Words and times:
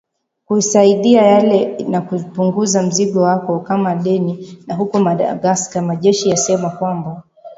kusaidia 0.45 1.21
yale 1.21 1.77
na 1.83 2.01
kupunguza 2.01 2.83
mzigo 2.83 3.21
wako 3.21 3.59
kama 3.59 3.95
deni 3.95 4.59
na 4.67 4.75
huko 4.75 4.99
madagascar 4.99 5.83
majeshi 5.83 6.29
yasema 6.29 6.69
kwamba 6.69 7.23